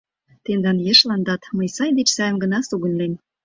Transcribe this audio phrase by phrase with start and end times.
[0.43, 3.13] Тендан ешландат мый сай деч сайым гына сугыньлем!